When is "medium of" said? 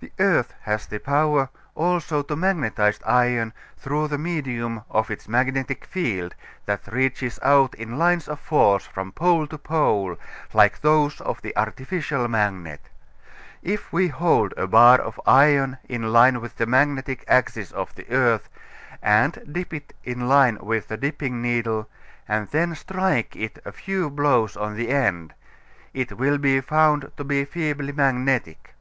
4.18-5.10